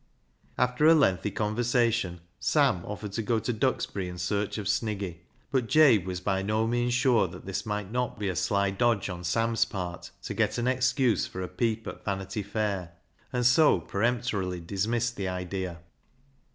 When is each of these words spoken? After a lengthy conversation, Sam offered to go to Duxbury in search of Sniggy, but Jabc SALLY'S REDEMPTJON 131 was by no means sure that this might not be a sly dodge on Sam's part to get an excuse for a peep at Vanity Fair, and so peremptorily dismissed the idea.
After 0.57 0.87
a 0.87 0.95
lengthy 0.95 1.29
conversation, 1.29 2.21
Sam 2.39 2.83
offered 2.85 3.11
to 3.11 3.21
go 3.21 3.37
to 3.37 3.53
Duxbury 3.53 4.09
in 4.09 4.17
search 4.17 4.57
of 4.57 4.65
Sniggy, 4.65 5.17
but 5.51 5.67
Jabc 5.67 6.01
SALLY'S 6.01 6.01
REDEMPTJON 6.01 6.05
131 6.05 6.07
was 6.07 6.19
by 6.21 6.41
no 6.41 6.65
means 6.65 6.93
sure 6.95 7.27
that 7.27 7.45
this 7.45 7.67
might 7.67 7.91
not 7.91 8.17
be 8.17 8.27
a 8.27 8.35
sly 8.35 8.71
dodge 8.71 9.11
on 9.11 9.23
Sam's 9.23 9.63
part 9.63 10.09
to 10.23 10.33
get 10.33 10.57
an 10.57 10.67
excuse 10.67 11.27
for 11.27 11.43
a 11.43 11.47
peep 11.47 11.85
at 11.85 12.03
Vanity 12.03 12.41
Fair, 12.41 12.93
and 13.31 13.45
so 13.45 13.77
peremptorily 13.79 14.59
dismissed 14.59 15.17
the 15.17 15.27
idea. 15.27 15.77